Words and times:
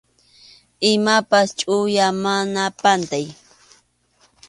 Imapas 0.93 1.49
chʼuya, 1.57 2.05
mana 2.23 2.63
pantay. 2.81 3.25